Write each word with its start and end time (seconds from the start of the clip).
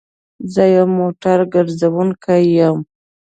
زه 0.53 0.63
يو 0.75 0.85
موټر 0.97 1.39
ګرځونکی 1.53 2.41
يم 2.57 2.77